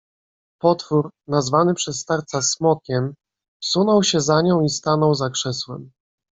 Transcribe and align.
"Potwór, 0.61 1.09
nazwany 1.27 1.73
przez 1.73 1.99
starca 1.99 2.41
Smokiem, 2.41 3.13
wsunął 3.61 4.03
się 4.03 4.19
za 4.21 4.41
nią 4.41 4.61
i 4.61 4.69
stanął 4.69 5.15
za 5.15 5.29
krzesłem." 5.29 5.91